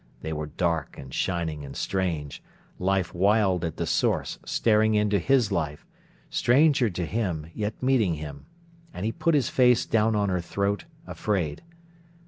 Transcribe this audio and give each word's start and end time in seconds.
They 0.21 0.33
were 0.33 0.47
dark 0.47 0.97
and 0.97 1.13
shining 1.13 1.63
and 1.63 1.75
strange, 1.77 2.41
life 2.79 3.13
wild 3.13 3.63
at 3.63 3.77
the 3.77 3.85
source 3.85 4.39
staring 4.43 4.95
into 4.95 5.19
his 5.19 5.51
life, 5.51 5.85
stranger 6.27 6.89
to 6.89 7.05
him, 7.05 7.51
yet 7.53 7.83
meeting 7.83 8.15
him; 8.15 8.47
and 8.95 9.05
he 9.05 9.11
put 9.11 9.35
his 9.35 9.49
face 9.49 9.85
down 9.85 10.15
on 10.15 10.29
her 10.29 10.41
throat, 10.41 10.85
afraid. 11.05 11.61